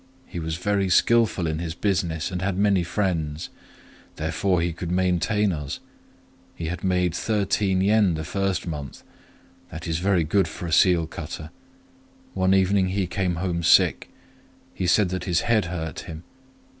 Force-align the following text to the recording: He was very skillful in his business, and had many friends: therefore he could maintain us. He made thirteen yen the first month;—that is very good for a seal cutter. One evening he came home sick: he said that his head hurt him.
He 0.25 0.39
was 0.39 0.55
very 0.57 0.89
skillful 0.89 1.45
in 1.45 1.59
his 1.59 1.75
business, 1.75 2.31
and 2.31 2.41
had 2.41 2.57
many 2.57 2.81
friends: 2.81 3.49
therefore 4.15 4.59
he 4.59 4.73
could 4.73 4.89
maintain 4.89 5.51
us. 5.51 5.79
He 6.55 6.67
made 6.81 7.13
thirteen 7.13 7.81
yen 7.81 8.15
the 8.15 8.23
first 8.23 8.65
month;—that 8.65 9.87
is 9.87 9.99
very 9.99 10.23
good 10.23 10.47
for 10.47 10.65
a 10.65 10.71
seal 10.73 11.05
cutter. 11.05 11.51
One 12.33 12.55
evening 12.55 12.87
he 12.87 13.05
came 13.05 13.35
home 13.35 13.61
sick: 13.61 14.09
he 14.73 14.87
said 14.87 15.09
that 15.09 15.25
his 15.25 15.41
head 15.41 15.65
hurt 15.65 15.99
him. 15.99 16.23